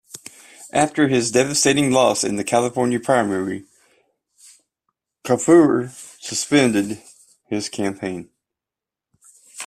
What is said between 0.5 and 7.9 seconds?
After his devastating loss in the California primary, Kefauver suspended his